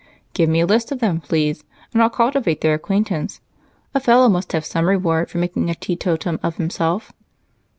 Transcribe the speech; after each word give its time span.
"Give 0.33 0.49
me 0.49 0.61
a 0.61 0.65
list 0.65 0.91
of 0.91 0.97
them, 0.99 1.19
please, 1.21 1.63
and 1.93 2.01
I'll 2.01 2.09
cultivate 2.09 2.61
their 2.61 2.73
acquaintance. 2.73 3.39
A 3.93 3.99
fellow 3.99 4.29
must 4.29 4.51
have 4.53 4.65
some 4.65 4.87
reward 4.89 5.29
for 5.29 5.37
making 5.37 5.69
a 5.69 5.75
teetotum 5.75 6.39
of 6.41 6.57
himself." 6.57 7.13